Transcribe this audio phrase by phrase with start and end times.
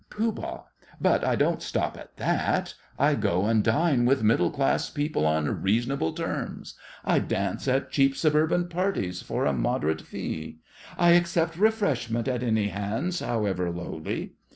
[0.09, 0.65] POOH.
[0.99, 2.73] But I don't stop at that.
[2.97, 6.73] I go and dine with middle class people on reasonable terms.
[7.05, 10.57] I dance at cheap suburban parties for a moderate fee.
[10.97, 14.33] I accept refreshment at any hands, however lowly.